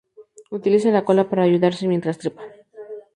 [0.57, 2.43] Utiliza la cola para ayudarse mientras trepa.